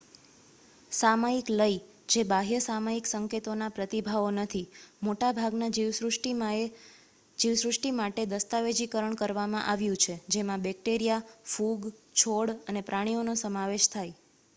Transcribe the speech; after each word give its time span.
સામયિક 0.91 1.47
લય 1.51 1.67
જે 2.09 2.21
બાહ્ય 2.25 2.59
સામયિક 2.61 3.05
સંકેતોના 3.07 3.75
પ્રતિભાવો 3.75 4.29
નથી 4.35 4.71
મોટા 5.01 5.29
ભાગના 5.33 5.69
જીવસૃષ્ટિમાટે 7.37 8.25
દસ્તાવેજીકરણ 8.31 9.19
કરવામાં 9.19 9.67
આવ્યું 9.67 10.03
છે 10.03 10.15
જેમાં 10.33 10.65
બેક્ટેરિયા 10.65 11.25
ફૂગ 11.47 11.81
છોડ 12.19 12.49
અને 12.67 12.81
પ્રાણીઓનો 12.83 13.33
સમાવેશ 13.39 13.87
થાય 13.91 14.13